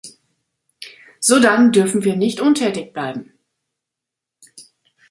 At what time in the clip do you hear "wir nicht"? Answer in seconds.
2.03-2.39